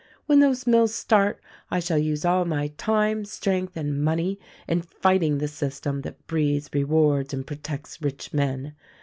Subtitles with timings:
[0.25, 1.39] When those mills start
[1.69, 6.25] I shall use all my time, strength and money in fighting the sys tem that
[6.25, 8.73] breeds, rewards and protects rich men.